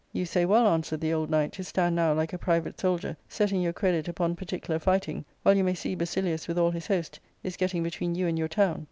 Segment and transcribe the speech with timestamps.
[0.11, 3.61] "You say well," answered the old ''knight, "to stand now, like a private soldier, setting
[3.61, 7.55] your credit upon particular fighting, while you may see Basilius, with all his host, is
[7.55, 8.79] getting between you and your town.